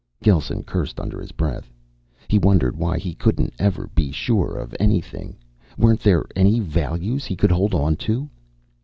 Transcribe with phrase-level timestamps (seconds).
[0.23, 1.71] Gelsen cursed under his breath.
[2.27, 5.37] He wondered why he couldn't ever be sure of anything.
[5.77, 8.27] Weren't there any values he could hold on to?